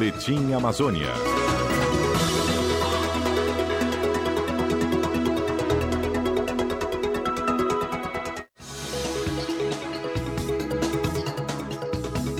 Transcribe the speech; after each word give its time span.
Boletim 0.00 0.54
Amazônia. 0.54 1.12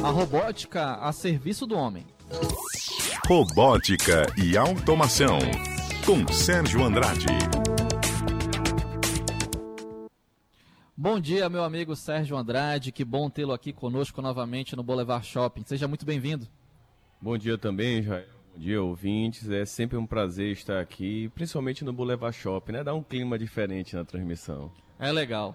A 0.03 0.09
robótica 0.09 0.95
a 0.95 1.13
serviço 1.13 1.67
do 1.67 1.77
homem. 1.77 2.07
Robótica 3.29 4.25
e 4.43 4.57
automação. 4.57 5.39
Com 6.07 6.27
Sérgio 6.33 6.83
Andrade. 6.83 7.27
Bom 10.97 11.21
dia, 11.21 11.51
meu 11.51 11.63
amigo 11.63 11.95
Sérgio 11.95 12.39
Andrade. 12.39 12.91
Que 12.91 13.05
bom 13.05 13.29
tê-lo 13.29 13.53
aqui 13.53 13.71
conosco 13.71 14.23
novamente 14.23 14.75
no 14.75 14.83
Boulevard 14.83 15.27
Shopping. 15.27 15.65
Seja 15.67 15.87
muito 15.87 16.07
bem-vindo. 16.07 16.49
Bom 17.23 17.37
dia 17.37 17.59
também, 17.59 18.03
Jair. 18.03 18.27
Bom 18.55 18.59
dia, 18.59 18.83
ouvintes. 18.83 19.51
É 19.51 19.67
sempre 19.67 19.99
um 19.99 20.07
prazer 20.07 20.53
estar 20.53 20.81
aqui, 20.81 21.29
principalmente 21.35 21.85
no 21.85 21.93
Boulevard 21.93 22.35
Shopping, 22.35 22.73
né? 22.73 22.83
Dá 22.83 22.95
um 22.95 23.03
clima 23.03 23.39
diferente 23.39 23.95
na 23.95 24.07
transmissão. 24.07 24.73
É 24.99 25.13
legal. 25.13 25.55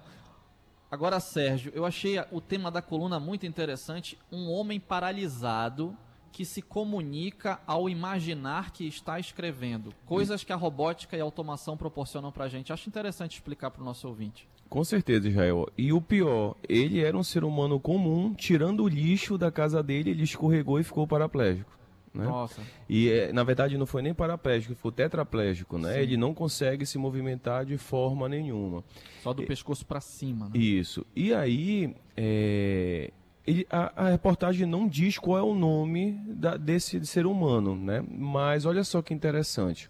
Agora, 0.88 1.18
Sérgio, 1.18 1.72
eu 1.74 1.84
achei 1.84 2.20
o 2.30 2.40
tema 2.40 2.70
da 2.70 2.80
coluna 2.80 3.18
muito 3.18 3.46
interessante. 3.46 4.16
Um 4.30 4.48
homem 4.48 4.78
paralisado 4.78 5.96
que 6.36 6.44
se 6.44 6.60
comunica 6.60 7.58
ao 7.66 7.88
imaginar 7.88 8.70
que 8.70 8.86
está 8.86 9.18
escrevendo. 9.18 9.90
Coisas 10.04 10.44
que 10.44 10.52
a 10.52 10.56
robótica 10.56 11.16
e 11.16 11.20
a 11.22 11.24
automação 11.24 11.78
proporcionam 11.78 12.30
para 12.30 12.44
a 12.44 12.48
gente. 12.50 12.74
Acho 12.74 12.90
interessante 12.90 13.36
explicar 13.36 13.70
para 13.70 13.80
o 13.80 13.84
nosso 13.86 14.06
ouvinte. 14.06 14.46
Com 14.68 14.84
certeza, 14.84 15.30
Israel. 15.30 15.66
E 15.78 15.94
o 15.94 16.00
pior, 16.02 16.54
ele 16.68 17.02
era 17.02 17.16
um 17.16 17.22
ser 17.22 17.42
humano 17.42 17.80
comum, 17.80 18.34
tirando 18.34 18.82
o 18.82 18.88
lixo 18.88 19.38
da 19.38 19.50
casa 19.50 19.82
dele, 19.82 20.10
ele 20.10 20.24
escorregou 20.24 20.78
e 20.78 20.84
ficou 20.84 21.06
paraplégico. 21.06 21.74
Né? 22.12 22.26
Nossa. 22.26 22.60
E 22.86 23.08
é, 23.08 23.32
na 23.32 23.42
verdade 23.42 23.78
não 23.78 23.86
foi 23.86 24.02
nem 24.02 24.12
paraplégico, 24.12 24.74
foi 24.74 24.92
tetraplégico, 24.92 25.78
né? 25.78 25.94
Sim. 25.94 26.00
Ele 26.00 26.16
não 26.18 26.34
consegue 26.34 26.84
se 26.84 26.98
movimentar 26.98 27.64
de 27.64 27.78
forma 27.78 28.28
nenhuma. 28.28 28.84
Só 29.22 29.32
do 29.32 29.42
pescoço 29.44 29.86
para 29.86 30.02
cima, 30.02 30.50
né? 30.50 30.58
Isso. 30.58 31.06
E 31.16 31.32
aí, 31.32 31.94
é, 32.14 33.10
ele- 33.46 33.66
a, 33.70 34.04
a 34.06 34.10
reportagem 34.10 34.66
não 34.66 34.88
diz 34.88 35.18
qual 35.18 35.38
é 35.38 35.42
o 35.42 35.54
nome 35.54 36.12
da- 36.26 36.56
desse 36.56 37.04
ser 37.06 37.26
humano, 37.26 37.76
né? 37.76 38.04
Mas 38.08 38.64
olha 38.66 38.82
só 38.84 39.00
que 39.02 39.14
interessante. 39.14 39.88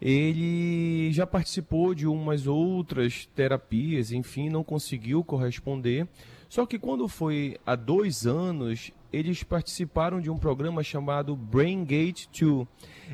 Ele 0.00 1.12
já 1.12 1.24
participou 1.26 1.94
de 1.94 2.06
umas 2.08 2.46
outras 2.48 3.26
terapias, 3.36 4.10
enfim, 4.10 4.48
não 4.48 4.64
conseguiu 4.64 5.22
corresponder. 5.22 6.08
Só 6.48 6.66
que 6.66 6.76
quando 6.78 7.06
foi 7.08 7.56
há 7.64 7.76
dois 7.76 8.26
anos, 8.26 8.90
eles 9.12 9.42
participaram 9.44 10.20
de 10.20 10.28
um 10.28 10.36
programa 10.36 10.82
chamado 10.82 11.36
Brain 11.36 11.84
Gate 11.84 12.26
2. 12.38 12.66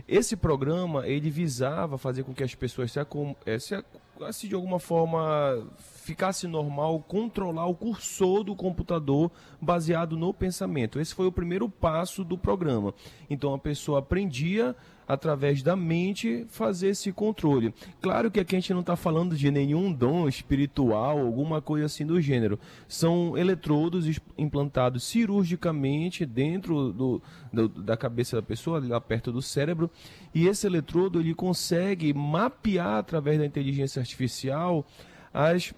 Esse 0.09 0.34
programa 0.34 1.06
ele 1.06 1.29
visava 1.29 1.99
fazer 1.99 2.25
com 2.25 2.33
que 2.33 2.43
as 2.43 2.55
pessoas 2.55 2.91
se, 2.91 2.99
eh, 3.45 3.59
se, 3.59 3.84
se 4.33 4.49
de 4.49 4.55
alguma 4.55 4.79
forma 4.79 5.69
ficasse 6.09 6.47
normal, 6.47 7.01
controlar 7.01 7.67
o 7.67 7.75
cursor 7.75 8.42
do 8.42 8.56
computador 8.56 9.31
baseado 9.61 10.17
no 10.17 10.33
pensamento. 10.33 10.98
Esse 10.98 11.15
foi 11.15 11.27
o 11.27 11.33
primeiro 11.33 11.69
passo 11.69 12.25
do 12.25 12.37
programa. 12.39 12.95
Então 13.28 13.53
a 13.53 13.59
pessoa 13.59 13.98
aprendia 13.98 14.75
através 15.06 15.62
da 15.62 15.75
mente 15.75 16.45
fazer 16.48 16.89
esse 16.89 17.11
controle. 17.12 17.73
Claro 18.00 18.31
que 18.31 18.39
aqui 18.41 18.55
a 18.56 18.61
gente 18.61 18.75
não 18.75 18.81
está 18.81 18.95
falando 18.95 19.34
de 19.37 19.50
nenhum 19.50 19.91
dom 19.91 20.28
espiritual, 20.28 21.19
alguma 21.19 21.62
coisa 21.62 21.87
assim 21.87 22.05
do 22.05 22.20
gênero. 22.20 22.59
São 22.87 23.37
eletrodos 23.37 24.05
implantados 24.37 25.05
cirurgicamente 25.05 26.27
dentro 26.27 26.93
do, 26.93 27.22
do- 27.50 27.69
da 27.69 27.97
cabeça 27.97 28.37
da 28.37 28.43
pessoa, 28.43 28.83
lá 28.87 29.00
perto 29.00 29.33
do 29.33 29.41
cérebro, 29.41 29.91
e 30.34 30.47
esse 30.47 30.67
eletrodo 30.67 31.20
ele 31.20 31.34
consegue 31.34 32.12
mapear 32.12 32.99
através 32.99 33.38
da 33.38 33.47
inteligência 33.47 34.00
artificial 34.00 34.87
as 35.33 35.72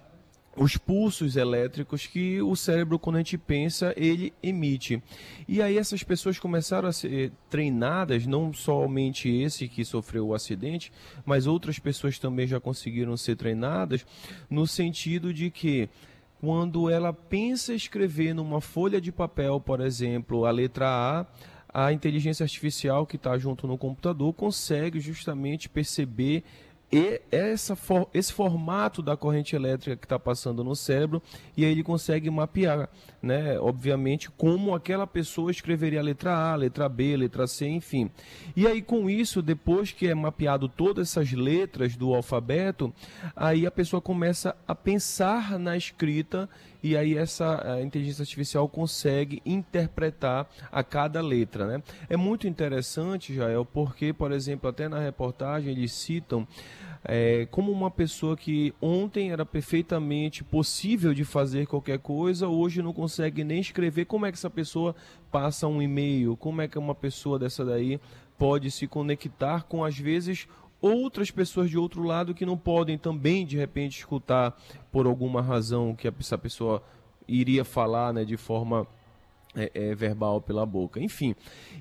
os 0.55 0.75
pulsos 0.75 1.35
elétricos 1.35 2.05
que 2.05 2.41
o 2.41 2.55
cérebro, 2.55 2.99
quando 2.99 3.15
a 3.15 3.19
gente 3.19 3.37
pensa, 3.37 3.93
ele 3.95 4.33
emite. 4.43 5.01
E 5.47 5.61
aí 5.61 5.77
essas 5.77 6.03
pessoas 6.03 6.37
começaram 6.37 6.89
a 6.89 6.93
ser 6.93 7.31
treinadas, 7.49 8.25
não 8.25 8.53
somente 8.53 9.29
esse 9.29 9.67
que 9.67 9.85
sofreu 9.85 10.27
o 10.27 10.33
acidente, 10.33 10.91
mas 11.25 11.47
outras 11.47 11.79
pessoas 11.79 12.19
também 12.19 12.47
já 12.47 12.59
conseguiram 12.59 13.15
ser 13.15 13.35
treinadas, 13.35 14.05
no 14.49 14.67
sentido 14.67 15.33
de 15.33 15.49
que 15.49 15.89
quando 16.41 16.89
ela 16.89 17.13
pensa 17.13 17.73
escrever 17.73 18.33
numa 18.33 18.59
folha 18.59 18.99
de 18.99 19.11
papel, 19.11 19.59
por 19.61 19.79
exemplo, 19.79 20.45
a 20.45 20.51
letra 20.51 20.87
A, 20.87 21.25
a 21.73 21.93
inteligência 21.93 22.43
artificial 22.43 23.05
que 23.05 23.15
está 23.15 23.37
junto 23.37 23.67
no 23.67 23.77
computador 23.77 24.33
consegue 24.33 24.99
justamente 24.99 25.69
perceber 25.69 26.43
e 26.91 27.21
essa 27.31 27.75
for- 27.75 28.09
esse 28.13 28.33
formato 28.33 29.01
da 29.01 29.15
corrente 29.15 29.55
elétrica 29.55 29.95
que 29.95 30.05
está 30.05 30.19
passando 30.19 30.63
no 30.63 30.75
cérebro 30.75 31.21
e 31.55 31.63
aí 31.63 31.71
ele 31.71 31.83
consegue 31.83 32.29
mapear, 32.29 32.89
né? 33.21 33.57
Obviamente 33.59 34.29
como 34.29 34.75
aquela 34.75 35.07
pessoa 35.07 35.51
escreveria 35.51 36.01
a 36.01 36.03
letra 36.03 36.35
A, 36.35 36.55
letra 36.55 36.89
B, 36.89 37.15
letra 37.15 37.47
C, 37.47 37.67
enfim. 37.67 38.11
E 38.55 38.67
aí 38.67 38.81
com 38.81 39.09
isso, 39.09 39.41
depois 39.41 39.91
que 39.91 40.07
é 40.07 40.13
mapeado 40.13 40.67
todas 40.67 41.09
essas 41.09 41.31
letras 41.31 41.95
do 41.95 42.13
alfabeto, 42.13 42.93
aí 43.35 43.65
a 43.65 43.71
pessoa 43.71 44.01
começa 44.01 44.55
a 44.67 44.75
pensar 44.75 45.57
na 45.57 45.77
escrita 45.77 46.49
e 46.83 46.97
aí 46.97 47.15
essa 47.15 47.79
inteligência 47.81 48.23
artificial 48.23 48.67
consegue 48.67 49.41
interpretar 49.45 50.49
a 50.71 50.83
cada 50.83 51.21
letra, 51.21 51.67
né? 51.67 51.83
É 52.09 52.17
muito 52.17 52.47
interessante, 52.47 53.33
Jael, 53.35 53.63
porque, 53.63 54.11
por 54.11 54.31
exemplo, 54.31 54.69
até 54.69 54.89
na 54.89 54.99
reportagem 54.99 55.71
eles 55.71 55.91
citam 55.93 56.47
é, 57.03 57.47
como 57.49 57.71
uma 57.71 57.89
pessoa 57.89 58.37
que 58.37 58.73
ontem 58.79 59.31
era 59.31 59.45
perfeitamente 59.45 60.43
possível 60.43 61.13
de 61.13 61.25
fazer 61.25 61.65
qualquer 61.65 61.97
coisa, 61.99 62.47
hoje 62.47 62.81
não 62.81 62.93
consegue 62.93 63.43
nem 63.43 63.59
escrever. 63.59 64.05
Como 64.05 64.25
é 64.25 64.31
que 64.31 64.37
essa 64.37 64.49
pessoa 64.49 64.95
passa 65.31 65.67
um 65.67 65.81
e-mail? 65.81 66.37
Como 66.37 66.61
é 66.61 66.67
que 66.67 66.77
uma 66.77 66.93
pessoa 66.93 67.39
dessa 67.39 67.65
daí 67.65 67.99
pode 68.37 68.69
se 68.69 68.87
conectar 68.87 69.63
com, 69.63 69.83
às 69.83 69.97
vezes, 69.97 70.47
outras 70.79 71.31
pessoas 71.31 71.69
de 71.69 71.77
outro 71.77 72.03
lado 72.03 72.33
que 72.33 72.45
não 72.45 72.57
podem 72.57 72.97
também, 72.97 73.45
de 73.45 73.57
repente, 73.57 73.99
escutar 73.99 74.55
por 74.91 75.07
alguma 75.07 75.41
razão 75.41 75.95
que 75.95 76.07
essa 76.07 76.37
pessoa 76.37 76.83
iria 77.27 77.63
falar 77.65 78.13
né, 78.13 78.25
de 78.25 78.37
forma 78.37 78.85
é, 79.55 79.69
é, 79.73 79.95
verbal 79.95 80.39
pela 80.41 80.65
boca. 80.65 80.99
Enfim, 80.99 81.35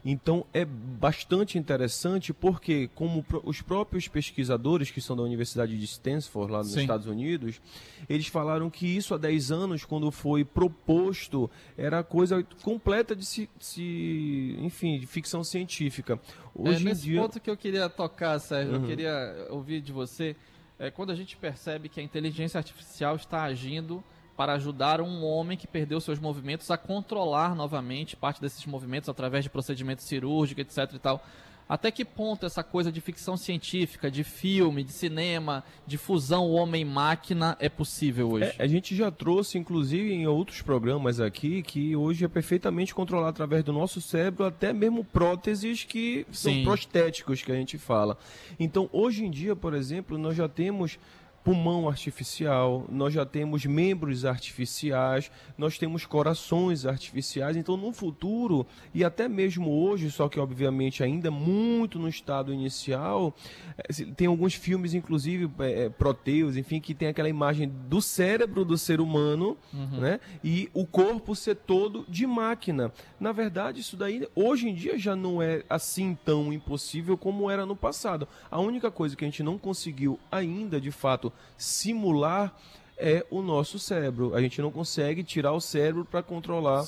então 0.04 0.44
é 0.52 0.64
bastante 0.64 1.56
interessante 1.58 2.32
porque, 2.32 2.88
como 2.94 3.24
os 3.44 3.62
próprios 3.62 4.08
pesquisadores 4.08 4.90
que 4.90 5.00
são 5.00 5.16
da 5.16 5.22
Universidade 5.22 5.78
de 5.78 5.84
Stanford, 5.84 6.50
lá 6.52 6.58
nos 6.58 6.72
Sim. 6.72 6.80
Estados 6.80 7.06
Unidos, 7.06 7.60
eles 8.08 8.26
falaram 8.26 8.68
que 8.70 8.86
isso 8.86 9.14
há 9.14 9.18
10 9.18 9.52
anos, 9.52 9.84
quando 9.84 10.10
foi 10.10 10.44
proposto, 10.44 11.50
era 11.76 12.02
coisa 12.02 12.42
completa 12.62 13.14
de 13.14 13.24
se, 13.24 13.48
se- 13.58 14.56
enfim, 14.60 14.98
de 14.98 15.06
ficção 15.06 15.44
científica. 15.44 16.18
É 16.58 16.68
Hoje 16.68 16.82
em 16.82 16.84
nesse 16.86 17.02
dia. 17.02 17.20
ponto 17.20 17.40
que 17.40 17.48
eu 17.50 17.56
queria 17.56 17.88
tocar, 17.88 18.38
Sérgio, 18.38 18.74
eu 18.74 18.80
Uhum. 18.80 18.86
queria 18.86 19.46
ouvir 19.50 19.80
de 19.80 19.92
você. 19.92 20.34
É, 20.78 20.90
quando 20.90 21.10
a 21.10 21.14
gente 21.14 21.36
percebe 21.36 21.88
que 21.88 22.00
a 22.00 22.02
inteligência 22.02 22.58
artificial 22.58 23.14
está 23.14 23.42
agindo 23.42 24.02
para 24.40 24.54
ajudar 24.54 25.02
um 25.02 25.22
homem 25.22 25.54
que 25.54 25.66
perdeu 25.66 26.00
seus 26.00 26.18
movimentos 26.18 26.70
a 26.70 26.78
controlar 26.78 27.54
novamente 27.54 28.16
parte 28.16 28.40
desses 28.40 28.64
movimentos 28.64 29.06
através 29.10 29.44
de 29.44 29.50
procedimentos 29.50 30.06
cirúrgicos, 30.06 30.64
etc 30.64 30.94
e 30.94 30.98
tal. 30.98 31.22
Até 31.68 31.90
que 31.90 32.06
ponto 32.06 32.46
essa 32.46 32.64
coisa 32.64 32.90
de 32.90 33.02
ficção 33.02 33.36
científica, 33.36 34.10
de 34.10 34.24
filme, 34.24 34.82
de 34.82 34.92
cinema, 34.92 35.62
de 35.86 35.98
fusão 35.98 36.48
homem-máquina 36.52 37.54
é 37.60 37.68
possível 37.68 38.30
hoje? 38.30 38.54
É, 38.58 38.62
a 38.64 38.66
gente 38.66 38.96
já 38.96 39.10
trouxe, 39.10 39.58
inclusive, 39.58 40.10
em 40.10 40.26
outros 40.26 40.62
programas 40.62 41.20
aqui, 41.20 41.62
que 41.62 41.94
hoje 41.94 42.24
é 42.24 42.28
perfeitamente 42.28 42.94
controlado 42.94 43.28
através 43.28 43.62
do 43.62 43.74
nosso 43.74 44.00
cérebro, 44.00 44.46
até 44.46 44.72
mesmo 44.72 45.04
próteses 45.04 45.84
que 45.84 46.26
são 46.32 46.50
Sim. 46.50 46.64
prostéticos 46.64 47.42
que 47.42 47.52
a 47.52 47.56
gente 47.56 47.76
fala. 47.76 48.16
Então, 48.58 48.88
hoje 48.90 49.22
em 49.22 49.30
dia, 49.30 49.54
por 49.54 49.74
exemplo, 49.74 50.16
nós 50.16 50.34
já 50.34 50.48
temos 50.48 50.98
pulmão 51.42 51.88
artificial, 51.88 52.84
nós 52.90 53.14
já 53.14 53.24
temos 53.24 53.64
membros 53.64 54.24
artificiais, 54.24 55.30
nós 55.56 55.78
temos 55.78 56.04
corações 56.04 56.84
artificiais. 56.84 57.56
Então, 57.56 57.76
no 57.76 57.92
futuro, 57.92 58.66
e 58.94 59.02
até 59.02 59.28
mesmo 59.28 59.70
hoje, 59.70 60.10
só 60.10 60.28
que 60.28 60.38
obviamente 60.38 61.02
ainda 61.02 61.30
muito 61.30 61.98
no 61.98 62.08
estado 62.08 62.52
inicial, 62.52 63.34
eh, 63.78 64.04
tem 64.16 64.26
alguns 64.26 64.54
filmes, 64.54 64.92
inclusive, 64.92 65.50
eh, 65.60 65.88
Proteus, 65.88 66.56
enfim, 66.56 66.80
que 66.80 66.94
tem 66.94 67.08
aquela 67.08 67.28
imagem 67.28 67.68
do 67.88 68.02
cérebro 68.02 68.64
do 68.64 68.76
ser 68.76 69.00
humano, 69.00 69.56
né? 69.98 70.20
E 70.44 70.68
o 70.74 70.86
corpo 70.86 71.34
ser 71.34 71.56
todo 71.56 72.04
de 72.08 72.26
máquina. 72.26 72.92
Na 73.18 73.32
verdade, 73.32 73.80
isso 73.80 73.96
daí, 73.96 74.28
hoje 74.34 74.68
em 74.68 74.74
dia, 74.74 74.98
já 74.98 75.16
não 75.16 75.40
é 75.40 75.64
assim 75.68 76.16
tão 76.24 76.52
impossível 76.52 77.16
como 77.16 77.50
era 77.50 77.64
no 77.64 77.74
passado. 77.74 78.28
A 78.50 78.60
única 78.60 78.90
coisa 78.90 79.16
que 79.16 79.24
a 79.24 79.28
gente 79.28 79.42
não 79.42 79.56
conseguiu 79.58 80.18
ainda, 80.30 80.80
de 80.80 80.90
fato, 80.90 81.29
simular 81.56 82.54
é 83.00 83.24
o 83.30 83.40
nosso 83.40 83.78
cérebro. 83.78 84.34
A 84.34 84.42
gente 84.42 84.60
não 84.60 84.70
consegue 84.70 85.24
tirar 85.24 85.52
o 85.52 85.60
cérebro 85.60 86.04
para 86.04 86.22
controlar 86.22 86.84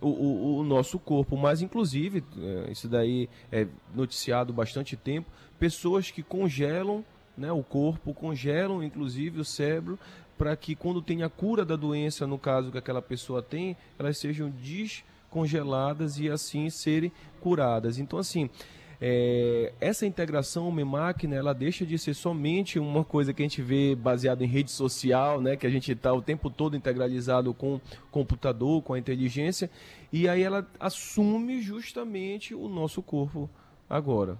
o, 0.00 0.08
o, 0.08 0.58
o, 0.58 0.62
nosso 0.62 0.98
corpo. 0.98 1.36
Mas, 1.36 1.62
inclusive, 1.62 2.22
é, 2.38 2.70
isso 2.70 2.86
daí 2.86 3.28
é 3.50 3.66
noticiado 3.94 4.52
bastante 4.52 4.94
tempo, 4.94 5.30
pessoas 5.58 6.10
que 6.10 6.22
congelam 6.22 7.02
né, 7.36 7.50
o 7.50 7.62
corpo, 7.62 8.12
congelam 8.12 8.82
inclusive 8.82 9.40
o 9.40 9.44
cérebro 9.44 9.98
para 10.36 10.54
que 10.56 10.74
quando 10.74 11.00
tem 11.00 11.22
a 11.22 11.28
cura 11.28 11.64
da 11.64 11.76
doença, 11.76 12.26
no 12.26 12.38
caso 12.38 12.70
que 12.70 12.78
aquela 12.78 13.00
pessoa 13.00 13.42
tem, 13.42 13.76
elas 13.98 14.18
sejam 14.18 14.50
descongeladas 14.50 16.18
e 16.18 16.28
assim 16.28 16.68
serem 16.68 17.10
curadas. 17.40 17.98
Então, 17.98 18.18
assim, 18.18 18.50
é, 19.00 19.72
essa 19.80 20.06
integração 20.06 20.68
homem-máquina 20.68 21.34
ela 21.34 21.52
deixa 21.52 21.84
de 21.84 21.98
ser 21.98 22.14
somente 22.14 22.78
uma 22.78 23.04
coisa 23.04 23.32
que 23.32 23.42
a 23.42 23.44
gente 23.44 23.62
vê 23.62 23.94
baseada 23.94 24.44
em 24.44 24.46
rede 24.46 24.70
social, 24.70 25.40
né, 25.40 25.56
que 25.56 25.66
a 25.66 25.70
gente 25.70 25.92
está 25.92 26.12
o 26.12 26.22
tempo 26.22 26.50
todo 26.50 26.76
integralizado 26.76 27.52
com 27.52 27.76
o 27.76 27.80
computador, 28.10 28.82
com 28.82 28.94
a 28.94 28.98
inteligência, 28.98 29.70
e 30.12 30.28
aí 30.28 30.42
ela 30.42 30.66
assume 30.78 31.60
justamente 31.60 32.54
o 32.54 32.68
nosso 32.68 33.02
corpo 33.02 33.48
agora. 33.88 34.38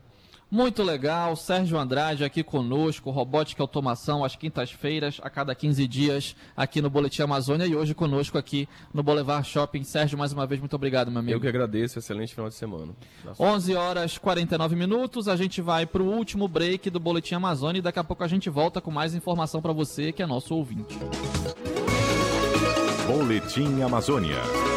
Muito 0.50 0.82
legal, 0.82 1.34
Sérgio 1.34 1.78
Andrade 1.78 2.24
aqui 2.24 2.42
conosco, 2.44 3.10
Robótica 3.10 3.60
e 3.60 3.64
Automação, 3.64 4.24
às 4.24 4.36
quintas-feiras, 4.36 5.20
a 5.22 5.28
cada 5.28 5.54
15 5.54 5.86
dias, 5.88 6.36
aqui 6.56 6.80
no 6.80 6.88
Boletim 6.88 7.22
Amazônia 7.22 7.66
e 7.66 7.74
hoje 7.74 7.94
conosco 7.94 8.38
aqui 8.38 8.68
no 8.92 9.02
Boulevard 9.02 9.46
Shopping. 9.48 9.82
Sérgio, 9.82 10.16
mais 10.16 10.32
uma 10.32 10.46
vez, 10.46 10.60
muito 10.60 10.76
obrigado, 10.76 11.10
meu 11.10 11.20
amigo. 11.20 11.36
Eu 11.36 11.40
que 11.40 11.48
agradeço, 11.48 11.98
excelente 11.98 12.34
final 12.34 12.48
de 12.48 12.54
semana. 12.54 12.92
11 13.38 13.74
horas 13.74 14.18
49 14.18 14.76
minutos, 14.76 15.26
a 15.26 15.36
gente 15.36 15.60
vai 15.60 15.86
para 15.86 16.02
o 16.02 16.06
último 16.06 16.46
break 16.46 16.88
do 16.88 17.00
Boletim 17.00 17.34
Amazônia 17.34 17.80
e 17.80 17.82
daqui 17.82 17.98
a 17.98 18.04
pouco 18.04 18.22
a 18.22 18.28
gente 18.28 18.48
volta 18.48 18.80
com 18.80 18.90
mais 18.90 19.14
informação 19.14 19.60
para 19.60 19.72
você, 19.72 20.12
que 20.12 20.22
é 20.22 20.26
nosso 20.26 20.54
ouvinte. 20.54 20.96
Boletim 23.06 23.82
Amazônia. 23.82 24.73